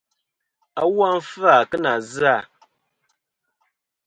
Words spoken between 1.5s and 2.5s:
kɨ nà zɨ-à.